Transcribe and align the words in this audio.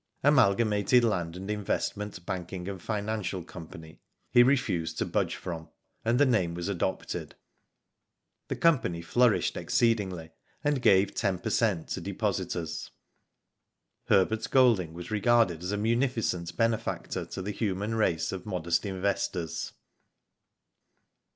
Amalgamated 0.23 1.03
Land 1.03 1.37
and 1.37 1.51
Investment 1.51 2.25
Banking 2.25 2.67
and 2.67 2.81
Financial 2.81 3.43
Company 3.43 3.99
he 4.31 4.41
refused 4.41 4.97
to 4.97 5.05
budge 5.05 5.35
from, 5.35 5.69
and 6.03 6.19
the 6.19 6.25
name 6.25 6.55
was 6.55 6.67
adopted. 6.67 7.35
The 8.47 8.55
company 8.55 9.03
flourished 9.03 9.55
exceedingly, 9.55 10.31
and 10.63 10.81
gave 10.81 11.13
ten 11.13 11.37
per 11.37 11.51
cent, 11.51 11.89
to 11.89 12.01
depositors. 12.01 12.89
Herbert 14.07 14.49
Golding 14.49 14.95
was 14.95 15.11
regarded 15.11 15.61
as 15.61 15.71
a 15.71 15.77
munificent 15.77 16.57
benefactor 16.57 17.23
to 17.27 17.41
the 17.43 17.51
human 17.51 17.93
race 17.93 18.31
of 18.31 18.43
modest 18.43 18.87
investors. 18.87 19.71